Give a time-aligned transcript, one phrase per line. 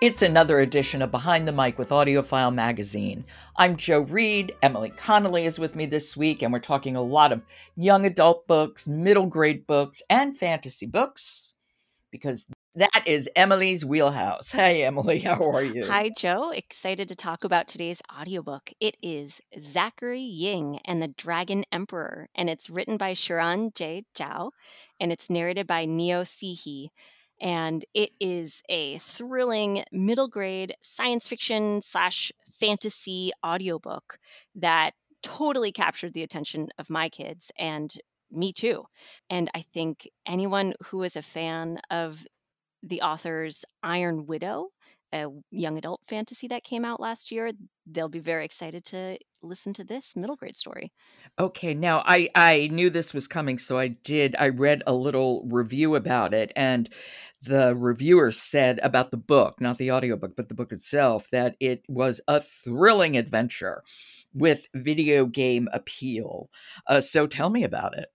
[0.00, 3.24] It's another edition of Behind the Mic with AudioFile Magazine.
[3.56, 4.54] I'm Jo Reed.
[4.62, 8.46] Emily Connelly is with me this week, and we're talking a lot of young adult
[8.46, 11.54] books, middle grade books, and fantasy books
[12.12, 14.52] because that is Emily's wheelhouse.
[14.52, 15.84] Hey, Emily, how are you?
[15.86, 16.50] Hi, Jo.
[16.50, 18.70] Excited to talk about today's audiobook.
[18.78, 24.52] It is Zachary Ying and the Dragon Emperor, and it's written by Xiran Jay Zhao,
[25.00, 26.90] and it's narrated by Neo Cihi
[27.40, 34.18] and it is a thrilling middle grade science fiction slash fantasy audiobook
[34.54, 37.94] that totally captured the attention of my kids and
[38.30, 38.84] me too.
[39.30, 42.24] And I think anyone who is a fan of
[42.82, 44.68] the author's Iron Widow,
[45.12, 47.52] a young adult fantasy that came out last year,
[47.86, 50.92] they'll be very excited to listen to this middle grade story.
[51.38, 55.46] Okay, now I I knew this was coming so I did I read a little
[55.48, 56.88] review about it and
[57.40, 61.84] the reviewer said about the book, not the audiobook, but the book itself, that it
[61.88, 63.84] was a thrilling adventure
[64.34, 66.50] with video game appeal.
[66.86, 68.08] Uh, so tell me about it.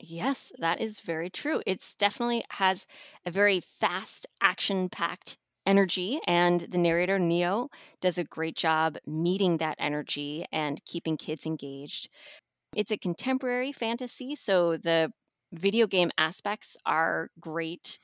[0.00, 1.62] Yes, that is very true.
[1.66, 2.86] It's definitely has
[3.26, 5.38] a very fast, action packed
[5.68, 7.68] energy, and the narrator, Neo,
[8.00, 12.08] does a great job meeting that energy and keeping kids engaged.
[12.74, 15.12] It's a contemporary fantasy, so the
[15.52, 17.98] video game aspects are great.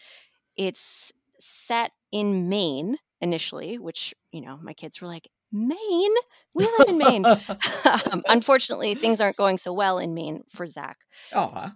[0.56, 6.14] It's set in Maine initially, which, you know, my kids were like, Maine?
[6.54, 7.24] We live in Maine.
[8.10, 10.98] um, unfortunately, things aren't going so well in Maine for Zach.
[11.32, 11.70] Oh.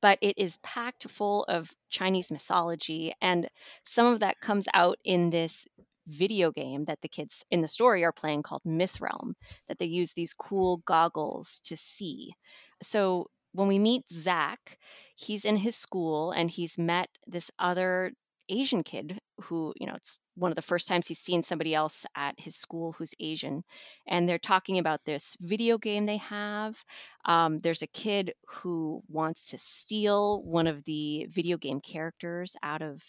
[0.00, 3.48] But it is packed full of Chinese mythology, and
[3.84, 5.66] some of that comes out in this
[6.06, 9.34] video game that the kids in the story are playing called Myth Realm,
[9.68, 12.34] that they use these cool goggles to see.
[12.82, 14.78] So when we meet Zach,
[15.16, 18.12] he's in his school and he's met this other
[18.48, 22.04] Asian kid who, you know, it's one of the first times he's seen somebody else
[22.16, 23.62] at his school who's Asian.
[24.06, 26.84] And they're talking about this video game they have.
[27.24, 32.82] Um, there's a kid who wants to steal one of the video game characters out
[32.82, 33.00] of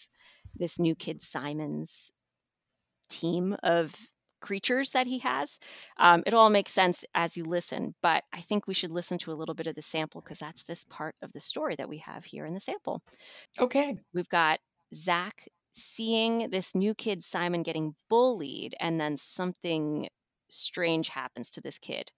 [0.54, 2.12] this new kid Simon's
[3.08, 3.94] team of
[4.40, 5.58] creatures that he has.
[5.98, 9.32] Um, it all makes sense as you listen, but I think we should listen to
[9.32, 11.98] a little bit of the sample because that's this part of the story that we
[11.98, 13.02] have here in the sample.
[13.58, 13.96] Okay.
[14.14, 14.60] We've got
[14.94, 20.08] Zach seeing this new kid, Simon, getting bullied, and then something
[20.48, 22.10] strange happens to this kid.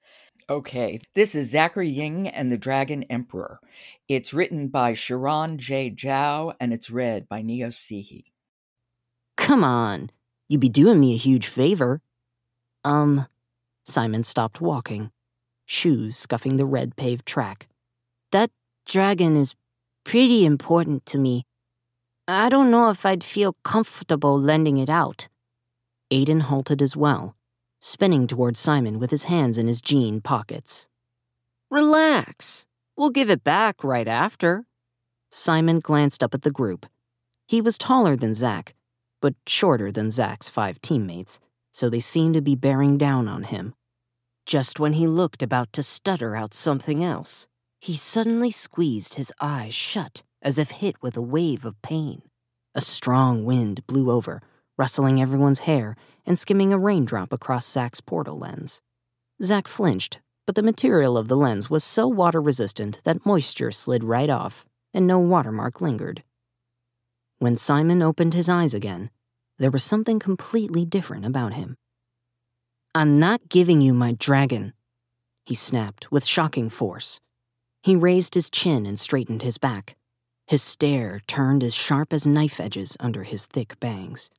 [0.49, 3.61] Okay, this is Zachary Ying and the Dragon Emperor.
[4.07, 8.25] It's written by Xiran Jay Zhao and it's read by Neo Cihi.
[9.37, 10.11] Come on,
[10.49, 12.01] you'd be doing me a huge favor.
[12.85, 13.27] Um,
[13.85, 15.11] Simon stopped walking,
[15.67, 17.69] shoes scuffing the red paved track.
[18.31, 18.51] That
[18.87, 19.55] dragon is
[20.05, 21.45] pretty important to me.
[22.31, 25.29] I don't know if I'd feel comfortable lending it out.
[26.13, 27.35] Aiden halted as well,
[27.81, 30.89] spinning toward Simon with his hands in his jean pockets.
[31.71, 32.67] Relax.
[32.99, 34.67] We'll give it back right after.
[35.31, 36.85] Simon glanced up at the group.
[37.47, 38.75] He was taller than Zach,
[39.23, 41.41] but shorter than Zach's five teammates,
[41.73, 43.75] so they seemed to be bearing down on him.
[44.45, 47.49] Just when he looked about to stutter out something else,
[47.81, 52.23] he suddenly squeezed his eyes shut as if hit with a wave of pain.
[52.75, 54.41] A strong wind blew over,
[54.79, 58.81] rustling everyone's hair and skimming a raindrop across Zach's portal lens.
[59.43, 64.03] Zach flinched, but the material of the lens was so water resistant that moisture slid
[64.03, 64.65] right off
[64.95, 66.23] and no watermark lingered.
[67.39, 69.11] When Simon opened his eyes again,
[69.59, 71.77] there was something completely different about him.
[72.95, 74.73] I'm not giving you my dragon,
[75.45, 77.21] he snapped with shocking force.
[77.83, 79.95] He raised his chin and straightened his back,
[80.49, 84.31] His stare turned as sharp as knife edges under his thick bangs.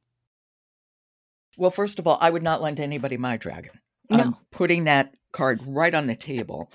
[1.55, 3.73] Well, first of all, I would not lend anybody my dragon.
[4.09, 4.17] No.
[4.17, 6.71] I'm putting that card right on the table.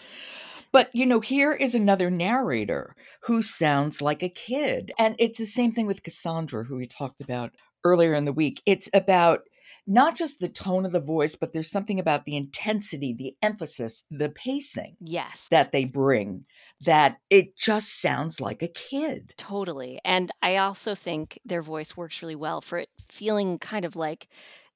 [0.71, 2.95] But, you know, here is another narrator
[3.25, 4.93] who sounds like a kid.
[5.01, 7.51] And it's the same thing with Cassandra, who we talked about
[7.85, 8.63] earlier in the week.
[8.67, 9.41] It's about
[9.87, 14.05] not just the tone of the voice, but there's something about the intensity, the emphasis,
[14.11, 15.47] the pacing Yes.
[15.51, 16.45] that they bring
[16.85, 19.35] that it just sounds like a kid.
[19.37, 20.01] Totally.
[20.05, 24.29] And I also think their voice works really well for it feeling kind of like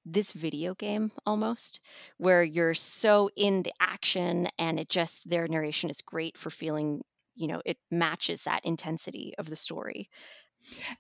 [0.05, 1.81] this video game almost,
[2.17, 7.03] where you're so in the action and it just, their narration is great for feeling,
[7.37, 10.09] you know, it matches that intensity of the story.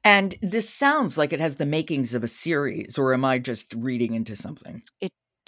[0.05, 3.75] And this sounds like it has the makings of a series, or am I just
[3.75, 4.83] reading into something?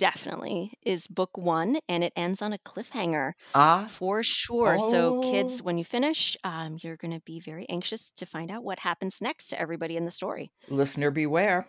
[0.00, 4.78] Definitely is book one and it ends on a cliffhanger Ah, for sure.
[4.78, 5.64] So, kids, Oh.
[5.64, 9.20] when you finish, um, you're going to be very anxious to find out what happens
[9.20, 10.50] next to everybody in the story.
[10.70, 11.66] listener beware.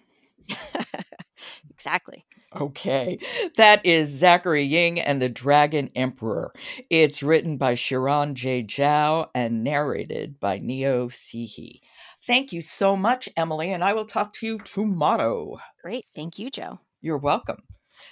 [1.70, 2.26] exactly.
[2.56, 3.18] Okay.
[3.58, 6.54] That is Zachary Ying and the Dragon Emperor.
[6.90, 8.64] It's written by Xiran J.
[8.64, 11.82] Zhao and narrated by Neo Cihi.
[12.24, 15.58] Thank you so much, Emily, and I will talk to you tomorrow.
[15.82, 16.06] Great.
[16.16, 16.80] Thank you, Jo.
[17.02, 17.64] You're welcome.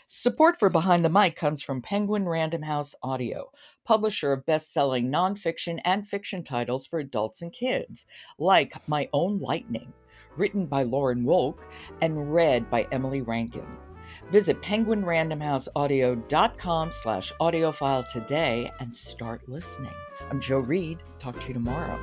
[0.07, 3.51] Support for Behind the Mic comes from Penguin Random House Audio,
[3.85, 8.05] publisher of best selling nonfiction and fiction titles for adults and kids,
[8.37, 9.93] like My Own Lightning,
[10.35, 11.59] written by Lauren Wolk
[12.01, 13.65] and read by Emily Rankin.
[14.31, 19.95] Visit penguinrandomhouseaudio.com slash audiofile today and start listening.
[20.29, 20.99] I'm Jo Reed.
[21.17, 21.99] Talk to you tomorrow.